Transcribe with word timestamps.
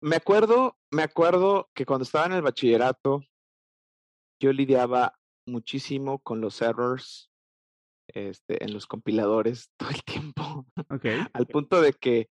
me 0.00 0.16
acuerdo, 0.16 0.76
me 0.90 1.02
acuerdo 1.02 1.70
que 1.74 1.86
cuando 1.86 2.04
estaba 2.04 2.26
en 2.26 2.32
el 2.32 2.42
bachillerato, 2.42 3.22
yo 4.40 4.52
lidiaba 4.52 5.18
muchísimo 5.46 6.20
con 6.20 6.40
los 6.40 6.62
errors 6.62 7.30
este, 8.08 8.64
en 8.64 8.72
los 8.72 8.86
compiladores 8.86 9.70
todo 9.76 9.90
el 9.90 10.02
tiempo. 10.04 10.66
Okay. 10.88 11.20
Al 11.32 11.46
punto 11.46 11.80
de 11.80 11.92
que 11.92 12.30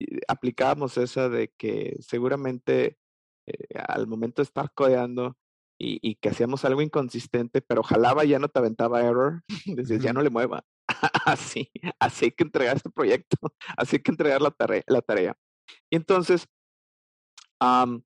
eh, 0.00 0.20
aplicábamos 0.28 0.96
esa 0.98 1.28
de 1.28 1.52
que 1.56 1.96
seguramente 2.00 2.98
eh, 3.46 3.78
al 3.88 4.06
momento 4.06 4.42
de 4.42 4.46
estar 4.46 4.70
codeando 4.74 5.36
y, 5.78 5.98
y, 6.00 6.14
que 6.16 6.30
hacíamos 6.30 6.64
algo 6.64 6.80
inconsistente, 6.80 7.60
pero 7.60 7.82
jalaba 7.82 8.24
ya 8.24 8.38
no 8.38 8.48
te 8.48 8.58
aventaba 8.58 9.02
error, 9.02 9.42
decías, 9.66 10.02
ya 10.02 10.12
no 10.12 10.22
le 10.22 10.30
mueva. 10.30 10.64
así, 11.26 11.70
así 11.98 12.26
hay 12.26 12.30
que 12.32 12.44
entregar 12.44 12.76
este 12.76 12.90
proyecto, 12.90 13.36
así 13.76 13.96
hay 13.96 14.02
que 14.02 14.10
entregar 14.10 14.40
la 14.40 14.50
tarea. 14.50 14.82
La 14.86 15.02
tarea. 15.02 15.36
Y 15.90 15.96
entonces, 15.96 16.48
um, 17.60 18.02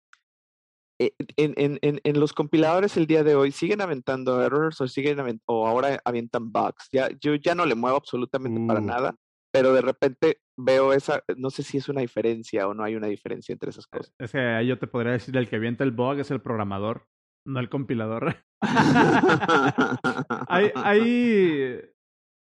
en, 1.36 1.54
en, 1.56 1.78
en, 1.80 2.00
en, 2.04 2.20
los 2.20 2.32
compiladores 2.32 2.96
el 2.96 3.06
día 3.06 3.24
de 3.24 3.34
hoy 3.34 3.52
siguen 3.52 3.80
aventando 3.80 4.42
errors 4.42 4.80
o 4.80 4.88
siguen 4.88 5.18
avent 5.20 5.40
o 5.46 5.66
ahora 5.66 5.98
avientan 6.04 6.52
bugs. 6.52 6.88
Ya, 6.92 7.08
yo 7.20 7.34
ya 7.36 7.54
no 7.54 7.64
le 7.64 7.74
muevo 7.74 7.96
absolutamente 7.96 8.60
para 8.66 8.80
Uh. 8.80 8.84
nada, 8.84 9.16
pero 9.52 9.72
de 9.72 9.80
repente 9.80 10.40
veo 10.58 10.92
esa, 10.92 11.22
no 11.36 11.48
sé 11.50 11.62
si 11.62 11.78
es 11.78 11.88
una 11.88 12.02
diferencia 12.02 12.68
o 12.68 12.74
no 12.74 12.84
hay 12.84 12.96
una 12.96 13.06
diferencia 13.06 13.52
entre 13.52 13.70
esas 13.70 13.86
cosas. 13.86 14.12
Es 14.18 14.32
que 14.32 14.66
yo 14.66 14.78
te 14.78 14.86
podría 14.86 15.12
decir, 15.12 15.34
el 15.36 15.48
que 15.48 15.56
avienta 15.56 15.84
el 15.84 15.92
bug 15.92 16.18
es 16.18 16.30
el 16.30 16.42
programador, 16.42 17.06
no 17.46 17.60
el 17.60 17.70
compilador. 17.70 18.36
hay, 20.48 20.70
hay... 20.74 21.80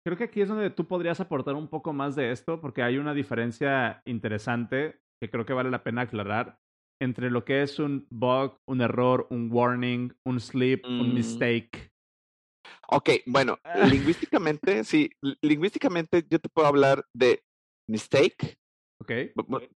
Creo 0.06 0.18
que 0.18 0.24
aquí 0.24 0.42
es 0.42 0.48
donde 0.48 0.70
tú 0.70 0.86
podrías 0.86 1.18
aportar 1.18 1.54
un 1.54 1.66
poco 1.66 1.92
más 1.92 2.14
de 2.14 2.30
esto, 2.30 2.60
porque 2.60 2.82
hay 2.82 2.98
una 2.98 3.14
diferencia 3.14 4.02
interesante 4.04 5.00
que 5.20 5.30
creo 5.30 5.46
que 5.46 5.54
vale 5.54 5.70
la 5.70 5.82
pena 5.82 6.02
aclarar 6.02 6.58
entre 7.04 7.30
lo 7.30 7.44
que 7.44 7.62
es 7.62 7.78
un 7.78 8.06
bug, 8.10 8.58
un 8.66 8.80
error, 8.80 9.26
un 9.30 9.50
warning, 9.52 10.12
un 10.24 10.40
slip, 10.40 10.84
un 10.84 11.10
Mm. 11.10 11.14
mistake. 11.14 11.92
Ok, 12.88 13.10
bueno, 13.26 13.58
lingüísticamente, 13.90 14.84
sí, 14.84 15.10
li- 15.22 15.36
lingüísticamente 15.42 16.24
yo 16.28 16.38
te 16.38 16.48
puedo 16.48 16.66
hablar 16.66 17.06
de 17.14 17.44
mistake. 17.88 18.58
¿Ok? 19.00 19.12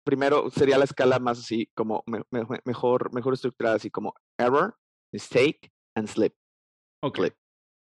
Primero 0.04 0.48
sería 0.50 0.78
la 0.78 0.84
escala 0.84 1.18
más 1.18 1.38
así, 1.38 1.70
como 1.74 2.02
me- 2.06 2.22
me- 2.30 2.46
mejor, 2.64 3.12
mejor 3.12 3.34
estructurada, 3.34 3.76
así 3.76 3.90
como 3.90 4.14
error, 4.38 4.76
mistake 5.12 5.70
and 5.96 6.08
slip. 6.08 6.34
Ok. 7.02 7.14
Clip. 7.16 7.34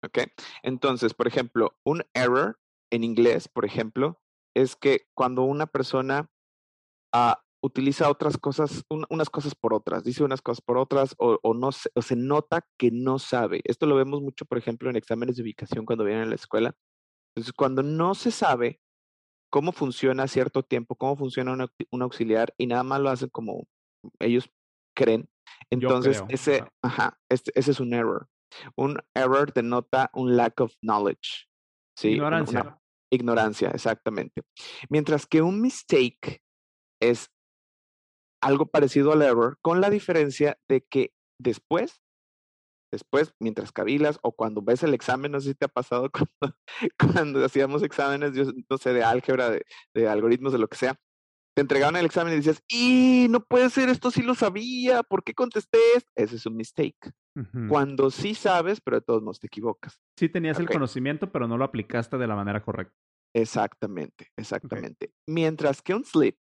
¿Ok? 0.05 0.19
Entonces, 0.63 1.15
por 1.15 1.27
ejemplo, 1.29 1.77
un 1.85 2.03
error 2.15 2.59
en 2.93 3.05
inglés, 3.05 3.49
por 3.49 3.65
ejemplo, 3.65 4.21
es 4.57 4.75
que 4.77 5.07
cuando 5.15 5.43
una 5.43 5.67
persona 5.67 6.31
ah, 7.15 7.43
utiliza 7.63 8.09
otras 8.11 8.39
cosas, 8.39 8.85
un- 8.89 9.07
unas 9.11 9.31
cosas 9.31 9.55
por 9.55 9.75
otras, 9.75 10.05
dice 10.05 10.23
unas 10.25 10.41
cosas 10.43 10.61
por 10.63 10.79
otras, 10.79 11.15
o, 11.19 11.39
o 11.43 11.55
no 11.55 11.73
se, 11.73 11.91
o 11.95 12.03
se 12.03 12.15
nota 12.17 12.67
que 12.79 12.91
no 12.91 13.19
sabe. 13.19 13.61
Esto 13.65 13.87
lo 13.87 13.97
vemos 13.97 14.21
mucho, 14.23 14.45
por 14.45 14.59
ejemplo, 14.59 14.89
en 14.91 14.97
exámenes 14.97 15.37
de 15.37 15.43
ubicación 15.43 15.85
cuando 15.85 16.05
vienen 16.05 16.25
a 16.25 16.29
la 16.29 16.35
escuela. 16.37 16.75
Entonces, 17.35 17.53
cuando 17.53 17.83
no 17.83 18.15
se 18.15 18.31
sabe 18.31 18.81
cómo 19.51 19.73
funciona 19.73 20.29
cierto 20.29 20.63
tiempo, 20.63 20.95
cómo 20.95 21.17
funciona 21.17 21.53
un, 21.53 21.61
auxi- 21.61 21.87
un 21.91 22.03
auxiliar, 22.03 22.55
y 22.59 22.67
nada 22.67 22.83
más 22.83 23.01
lo 23.01 23.11
hacen 23.11 23.29
como 23.31 23.67
ellos 24.21 24.51
creen, 24.97 25.29
entonces 25.71 26.23
ese, 26.29 26.59
ajá. 26.61 26.71
ajá, 26.83 27.21
este- 27.29 27.53
ese 27.55 27.71
es 27.73 27.81
un 27.81 27.93
error. 27.95 28.29
Un 28.77 28.99
error 29.15 29.53
denota 29.53 30.11
un 30.15 30.37
lack 30.37 30.61
of 30.61 30.73
knowledge. 30.83 31.47
¿sí? 31.97 32.09
Una 32.09 32.15
Ignorancia. 32.15 32.81
ignorancia, 33.11 33.71
exactamente. 33.71 34.43
Mientras 34.89 35.27
que 35.27 35.43
un 35.43 35.61
mistake 35.61 36.41
es 37.01 37.29
algo 38.41 38.67
parecido 38.67 39.13
al 39.13 39.23
error, 39.23 39.59
con 39.63 39.81
la 39.81 39.91
diferencia 39.91 40.59
de 40.69 40.83
que 40.83 41.13
después, 41.41 42.03
después, 42.93 43.35
mientras 43.41 43.73
cavilas 43.73 44.19
o 44.23 44.33
cuando 44.33 44.63
ves 44.63 44.83
el 44.83 44.95
examen, 44.95 45.33
no 45.33 45.41
sé 45.41 45.51
si 45.51 45.55
te 45.55 45.67
ha 45.67 45.69
pasado 45.69 46.11
cuando, 46.13 46.57
cuando 46.99 47.45
hacíamos 47.45 47.83
exámenes, 47.83 48.35
yo 48.35 48.45
no 48.69 48.79
sé, 48.79 48.93
de 48.93 49.05
álgebra, 49.05 49.51
de, 49.51 49.65
de 49.95 50.09
algoritmos, 50.09 50.53
de 50.53 50.59
lo 50.59 50.69
que 50.69 50.77
sea, 50.77 50.97
te 51.59 51.63
entregaban 51.63 51.97
el 51.97 52.07
examen 52.07 52.33
y 52.33 52.37
dices, 52.37 52.63
¡y 52.69 53.27
no 53.31 53.41
puede 53.41 53.69
ser, 53.69 53.89
esto 53.89 54.13
sí 54.13 54.23
lo 54.23 54.37
sabía! 54.37 55.03
¿Por 55.03 55.25
qué 55.25 55.35
contesté 55.35 55.79
esto? 55.97 56.09
Ese 56.15 56.37
es 56.37 56.47
un 56.47 56.57
mistake. 56.57 57.13
Cuando 57.69 58.11
sí 58.11 58.35
sabes, 58.35 58.81
pero 58.81 58.99
de 58.99 59.05
todos 59.05 59.23
modos 59.23 59.39
te 59.39 59.47
equivocas. 59.47 60.01
Sí 60.17 60.29
tenías 60.29 60.59
el 60.59 60.69
conocimiento, 60.69 61.31
pero 61.31 61.47
no 61.47 61.57
lo 61.57 61.65
aplicaste 61.65 62.19
de 62.19 62.27
la 62.27 62.35
manera 62.35 62.63
correcta. 62.63 62.95
Exactamente, 63.35 64.29
exactamente. 64.37 65.13
Mientras 65.29 65.83
que 65.83 65.95
un 65.95 66.05
slip 66.05 66.37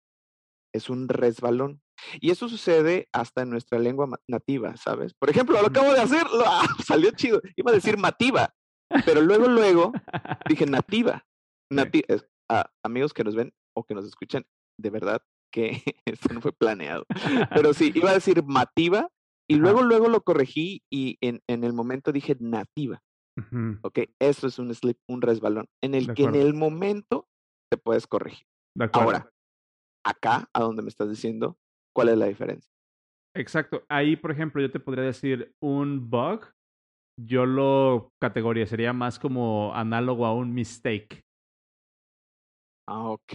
es 0.72 0.90
un 0.90 1.08
resbalón. 1.08 1.82
Y 2.20 2.30
eso 2.30 2.48
sucede 2.48 3.08
hasta 3.12 3.42
en 3.42 3.50
nuestra 3.50 3.78
lengua 3.78 4.08
nativa, 4.28 4.76
¿sabes? 4.76 5.14
Por 5.14 5.30
ejemplo, 5.30 5.60
lo 5.60 5.68
acabo 5.68 5.92
de 5.92 6.00
hacer, 6.00 6.24
lo- 6.30 6.44
¡ah! 6.46 6.62
salió 6.86 7.10
chido. 7.12 7.40
Iba 7.56 7.70
a 7.70 7.74
decir 7.74 7.96
mativa, 7.98 8.54
pero 9.04 9.20
luego, 9.20 9.48
luego 9.48 9.92
dije 10.48 10.66
nativa. 10.66 11.24
Nati 11.70 12.02
amigos 12.82 13.12
que 13.12 13.24
nos 13.24 13.34
ven 13.34 13.52
o 13.76 13.84
que 13.84 13.94
nos 13.94 14.06
escuchan, 14.06 14.44
de 14.80 14.90
verdad 14.90 15.22
que 15.52 15.82
esto 16.06 16.32
no 16.32 16.40
fue 16.40 16.52
planeado. 16.52 17.04
Pero 17.54 17.74
sí, 17.74 17.92
iba 17.94 18.10
a 18.10 18.14
decir 18.14 18.42
mativa 18.44 19.10
y 19.50 19.56
luego, 19.56 19.82
luego 19.82 20.08
lo 20.08 20.22
corregí 20.22 20.82
y 20.92 21.16
en, 21.20 21.42
en 21.46 21.64
el 21.64 21.72
momento 21.72 22.12
dije 22.12 22.36
nativa. 22.40 23.02
Ujú. 23.38 23.78
¿ok? 23.82 24.00
Eso 24.18 24.46
es 24.46 24.58
un 24.58 24.74
slip, 24.74 24.98
un 25.08 25.22
resbalón, 25.22 25.68
en 25.82 25.94
el 25.94 26.06
De 26.06 26.14
que 26.14 26.24
en 26.24 26.34
el 26.34 26.54
momento 26.54 27.28
te 27.70 27.76
puedes 27.78 28.06
corregir. 28.06 28.46
De 28.76 28.86
acuerdo. 28.86 29.04
Ahora, 29.10 29.30
acá, 30.04 30.48
a 30.52 30.60
donde 30.60 30.82
me 30.82 30.88
estás 30.88 31.08
diciendo, 31.08 31.56
¿cuál 31.98 32.10
es 32.10 32.18
la 32.18 32.26
diferencia? 32.26 32.70
Exacto. 33.34 33.82
Ahí, 33.88 34.14
por 34.14 34.30
ejemplo, 34.30 34.62
yo 34.62 34.70
te 34.70 34.78
podría 34.78 35.02
decir 35.02 35.52
un 35.60 36.08
bug. 36.08 36.46
Yo 37.20 37.44
lo 37.44 38.12
categorizaría 38.20 38.92
más 38.92 39.18
como 39.18 39.74
análogo 39.74 40.24
a 40.24 40.32
un 40.32 40.54
mistake. 40.54 41.24
Ah, 42.86 43.08
ok, 43.10 43.34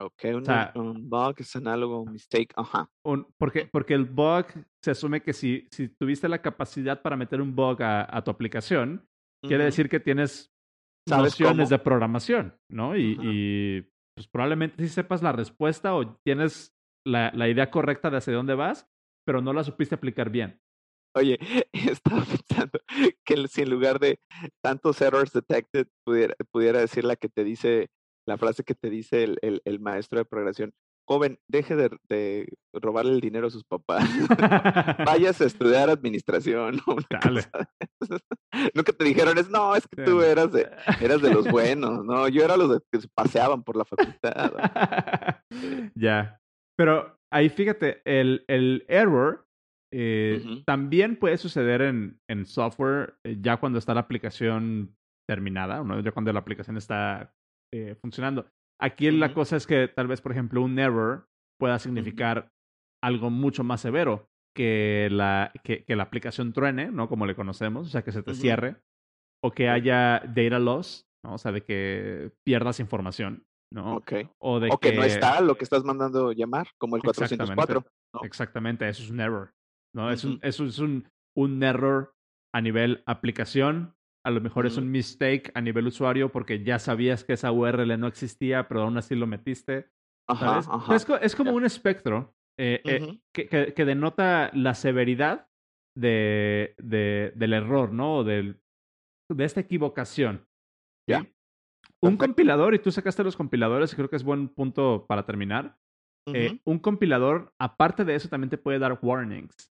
ok, 0.00 0.24
un, 0.34 0.44
sea- 0.44 0.72
un 0.74 1.08
bug 1.08 1.36
es 1.38 1.56
análogo 1.56 1.94
a 1.96 2.00
un 2.02 2.12
mistake, 2.12 2.52
ajá. 2.56 2.90
Un- 3.06 3.26
porque, 3.38 3.66
porque 3.72 3.94
el 3.94 4.04
bug 4.04 4.44
se 4.84 4.90
asume 4.90 5.22
que 5.22 5.32
si, 5.32 5.66
si 5.70 5.88
tuviste 5.88 6.28
la 6.28 6.42
capacidad 6.42 7.00
para 7.00 7.16
meter 7.16 7.40
un 7.40 7.56
bug 7.56 7.82
a, 7.82 8.06
a 8.14 8.22
tu 8.22 8.30
aplicación, 8.30 9.08
quiere 9.42 9.64
decir 9.64 9.88
que 9.88 9.98
tienes 10.00 10.52
¿Sabes 11.06 11.32
nociones 11.34 11.68
cómo? 11.68 11.70
de 11.70 11.78
programación, 11.78 12.58
¿no? 12.70 12.94
Y, 12.94 13.16
y, 13.22 13.82
pues 14.14 14.28
probablemente 14.28 14.82
sí 14.82 14.90
sepas 14.90 15.22
la 15.22 15.32
respuesta 15.32 15.94
o 15.94 16.16
tienes 16.22 16.77
la, 17.06 17.30
la 17.34 17.48
idea 17.48 17.70
correcta 17.70 18.10
de 18.10 18.18
hacia 18.18 18.32
dónde 18.34 18.54
vas, 18.54 18.86
pero 19.26 19.40
no 19.40 19.52
la 19.52 19.64
supiste 19.64 19.94
aplicar 19.94 20.30
bien. 20.30 20.60
Oye, 21.16 21.38
estaba 21.72 22.22
pensando 22.24 22.78
que 23.24 23.48
si 23.48 23.62
en 23.62 23.70
lugar 23.70 23.98
de 23.98 24.20
tantos 24.62 25.00
errors 25.00 25.32
detected 25.32 25.86
pudiera, 26.04 26.34
pudiera 26.52 26.80
decir 26.80 27.04
la 27.04 27.16
que 27.16 27.28
te 27.28 27.44
dice, 27.44 27.88
la 28.26 28.36
frase 28.38 28.62
que 28.64 28.74
te 28.74 28.90
dice 28.90 29.24
el, 29.24 29.38
el- 29.42 29.62
el 29.64 29.80
maestro 29.80 30.18
de 30.18 30.24
programación, 30.26 30.72
joven, 31.08 31.38
deje 31.48 31.74
de, 31.74 31.88
de 32.10 32.46
robarle 32.74 33.12
el 33.14 33.20
dinero 33.22 33.46
a 33.46 33.50
sus 33.50 33.64
papás, 33.64 34.04
vayas 35.06 35.40
a 35.40 35.46
estudiar 35.46 35.88
administración. 35.88 36.80
Nunca 38.74 38.92
te 38.92 39.04
dijeron, 39.04 39.38
es, 39.38 39.48
no, 39.48 39.74
es 39.74 39.88
que 39.88 40.02
tú 40.02 40.20
eras 40.20 40.52
de, 40.52 40.68
eras 41.00 41.22
de 41.22 41.32
los 41.32 41.48
buenos, 41.50 42.04
no, 42.04 42.28
yo 42.28 42.44
era 42.44 42.58
los 42.58 42.70
de 42.70 42.80
que 42.92 43.00
se 43.00 43.08
paseaban 43.08 43.62
por 43.62 43.76
la 43.76 43.86
facultad. 43.86 44.52
ya. 45.94 46.37
Pero 46.78 47.18
ahí 47.32 47.48
fíjate, 47.48 48.02
el, 48.04 48.44
el 48.46 48.84
error 48.88 49.48
eh, 49.92 50.62
también 50.64 51.16
puede 51.16 51.38
suceder 51.38 51.82
en, 51.82 52.20
en 52.28 52.46
software 52.46 53.18
eh, 53.24 53.38
ya 53.40 53.56
cuando 53.56 53.78
está 53.78 53.94
la 53.94 54.00
aplicación 54.00 54.96
terminada, 55.28 55.82
¿no? 55.82 56.00
ya 56.00 56.12
cuando 56.12 56.32
la 56.32 56.40
aplicación 56.40 56.76
está 56.76 57.34
eh, 57.74 57.96
funcionando. 58.00 58.46
Aquí 58.80 59.10
la 59.10 59.34
cosa 59.34 59.56
es 59.56 59.66
que 59.66 59.88
tal 59.88 60.06
vez, 60.06 60.20
por 60.20 60.32
ejemplo, 60.32 60.62
un 60.62 60.78
error 60.78 61.28
pueda 61.58 61.78
significar 61.80 62.52
algo 63.02 63.28
mucho 63.28 63.64
más 63.64 63.80
severo 63.80 64.28
que 64.56 65.08
la, 65.10 65.52
que, 65.64 65.84
que 65.84 65.96
la 65.96 66.04
aplicación 66.04 66.52
truene, 66.52 66.92
¿no? 66.92 67.08
Como 67.08 67.26
le 67.26 67.34
conocemos, 67.34 67.88
o 67.88 67.90
sea, 67.90 68.02
que 68.02 68.12
se 68.12 68.22
te 68.22 68.34
cierre, 68.34 68.76
o 69.44 69.50
que 69.50 69.68
haya 69.68 70.20
data 70.20 70.60
loss, 70.60 71.08
¿no? 71.24 71.34
O 71.34 71.38
sea, 71.38 71.50
de 71.50 71.64
que 71.64 72.30
pierdas 72.46 72.78
información, 72.78 73.47
¿no? 73.72 73.96
Ok. 73.96 74.12
O 74.38 74.60
de 74.60 74.70
O 74.70 74.78
que 74.78 74.92
no 74.92 75.02
está 75.04 75.40
lo 75.40 75.56
que 75.56 75.64
estás 75.64 75.84
mandando 75.84 76.32
llamar, 76.32 76.68
como 76.78 76.96
el 76.96 77.02
404. 77.02 77.84
¿no? 78.14 78.20
Exactamente, 78.24 78.88
eso 78.88 79.02
es 79.02 79.10
un 79.10 79.20
error. 79.20 79.52
¿no? 79.94 80.10
es 80.10 80.24
un, 80.24 80.38
eso 80.42 80.64
es 80.66 80.78
un, 80.78 81.08
un 81.36 81.62
error 81.62 82.14
a 82.54 82.60
nivel 82.60 83.02
aplicación. 83.06 83.94
A 84.24 84.30
lo 84.30 84.40
mejor 84.40 84.66
es 84.66 84.76
un 84.76 84.90
mistake 84.90 85.50
a 85.54 85.60
nivel 85.60 85.86
usuario 85.86 86.30
porque 86.30 86.62
ya 86.62 86.78
sabías 86.78 87.24
que 87.24 87.32
esa 87.32 87.50
URL 87.52 87.98
no 87.98 88.06
existía, 88.06 88.68
pero 88.68 88.82
aún 88.82 88.98
así 88.98 89.14
lo 89.14 89.26
metiste. 89.26 89.88
Ajá, 90.28 90.58
ajá. 90.58 90.94
Es, 90.94 91.06
es 91.22 91.34
como 91.36 91.52
un 91.52 91.64
espectro 91.64 92.34
eh, 92.58 92.82
eh, 92.84 93.20
que, 93.32 93.48
que- 93.48 93.72
que 93.72 93.84
denota 93.86 94.50
la 94.52 94.74
severidad 94.74 95.48
de, 95.96 96.74
de- 96.78 97.32
del 97.36 97.52
error, 97.54 97.92
¿no? 97.92 98.16
O 98.16 98.24
del, 98.24 98.60
de 99.30 99.44
esta 99.44 99.60
equivocación. 99.60 100.46
Ya. 101.08 101.26
Un 102.00 102.10
Perfecto. 102.10 102.26
compilador, 102.26 102.74
y 102.74 102.78
tú 102.78 102.90
sacaste 102.90 103.24
los 103.24 103.36
compiladores, 103.36 103.92
y 103.92 103.96
creo 103.96 104.08
que 104.08 104.16
es 104.16 104.24
buen 104.24 104.48
punto 104.48 105.06
para 105.08 105.26
terminar. 105.26 105.76
Eh, 106.34 106.60
un 106.64 106.78
compilador, 106.78 107.54
aparte 107.58 108.04
de 108.04 108.14
eso, 108.14 108.28
también 108.28 108.50
te 108.50 108.58
puede 108.58 108.78
dar 108.78 108.98
warnings. 109.00 109.72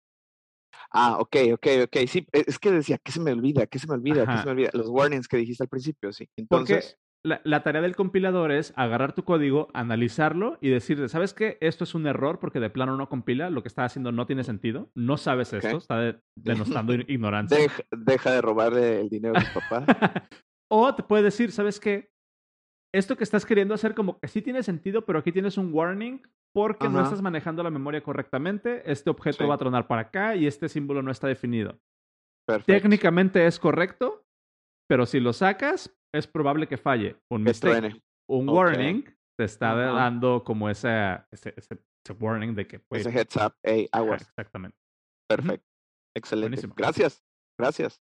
Ah, 0.91 1.17
ok, 1.19 1.35
ok, 1.53 1.67
ok. 1.83 1.97
Sí, 2.07 2.25
e, 2.31 2.45
es 2.47 2.57
que 2.57 2.71
decía, 2.71 2.97
¿qué 2.97 3.11
se 3.11 3.19
me 3.19 3.31
olvida? 3.31 3.67
¿Qué 3.67 3.77
se 3.77 3.87
me 3.87 3.95
olvida? 3.95 4.25
¿Qué 4.25 4.37
se 4.37 4.45
me 4.45 4.51
olvida? 4.51 4.69
Los 4.73 4.89
warnings 4.89 5.27
que 5.27 5.37
dijiste 5.37 5.63
al 5.63 5.69
principio, 5.69 6.13
sí. 6.13 6.29
Entonces. 6.37 6.97
Porque 6.97 7.05
la, 7.43 7.63
tarea 7.63 7.81
del 7.81 7.95
compilador 7.95 8.51
es 8.51 8.71
agarrar 8.75 9.13
tu 9.13 9.23
código, 9.23 9.69
analizarlo 9.73 10.59
y 10.61 10.69
decirle, 10.69 11.09
¿sabes 11.09 11.33
qué? 11.33 11.57
Esto 11.59 11.83
es 11.83 11.95
un 11.95 12.05
error 12.05 12.39
porque 12.39 12.59
de 12.59 12.69
plano 12.69 12.95
no 12.97 13.09
compila, 13.09 13.49
lo 13.49 13.63
que 13.63 13.67
está 13.67 13.83
haciendo 13.83 14.11
no 14.11 14.27
tiene 14.27 14.43
sentido, 14.43 14.91
no 14.93 15.17
sabes 15.17 15.51
esto, 15.51 15.77
está 15.77 16.21
denostando 16.35 16.93
ignorancia. 17.07 17.57
Deja, 17.91 18.31
de 18.31 18.41
robarle 18.41 19.01
el 19.01 19.09
dinero 19.09 19.35
a 19.37 19.41
tu 19.41 19.59
papá. 19.59 19.85
o 20.71 20.93
te 20.93 21.01
puede 21.01 21.23
decir, 21.23 21.51
¿sabes 21.51 21.79
qué? 21.79 22.11
Esto 22.95 23.17
que 23.17 23.25
estás 23.25 23.45
queriendo 23.45 23.73
hacer 23.73 23.93
como 23.93 24.19
que 24.19 24.29
sí 24.29 24.41
tiene 24.41 24.63
sentido, 24.63 25.05
pero 25.05 25.19
aquí 25.19 25.33
tienes 25.33 25.57
un 25.57 25.73
warning 25.73 26.21
porque 26.53 26.87
no 26.87 27.03
estás 27.03 27.21
manejando 27.21 27.61
la 27.61 27.69
memoria 27.69 28.01
correctamente, 28.01 28.89
este 28.89 29.09
objeto 29.09 29.45
va 29.45 29.55
a 29.55 29.57
tronar 29.57 29.87
para 29.87 30.03
acá 30.03 30.37
y 30.37 30.47
este 30.47 30.69
símbolo 30.69 31.01
no 31.01 31.11
está 31.11 31.27
definido. 31.27 31.77
Técnicamente 32.65 33.45
es 33.45 33.59
correcto, 33.59 34.23
pero 34.87 35.05
si 35.05 35.19
lo 35.19 35.33
sacas, 35.33 35.93
es 36.13 36.25
probable 36.25 36.67
que 36.69 36.77
falle. 36.77 37.17
Un 37.29 37.43
mistake, 37.43 38.01
un 38.29 38.47
warning 38.47 39.03
te 39.37 39.43
está 39.43 39.75
dando 39.75 40.45
como 40.45 40.69
ese, 40.69 41.19
ese, 41.31 41.77
warning 42.17 42.55
de 42.55 42.65
que... 42.65 42.81
Ese 42.91 43.09
heads 43.09 43.35
up, 43.35 43.55
hey, 43.61 43.89
aguas. 43.91 44.21
Exactamente. 44.21 44.77
Perfecto. 45.27 45.67
Excelente. 46.15 46.65
Gracias. 46.77 47.21
Gracias. 47.59 48.01